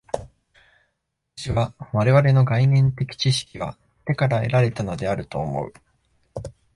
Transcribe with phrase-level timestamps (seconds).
[1.35, 5.73] 私は我々の概念的知識は手から得られたのであると思う。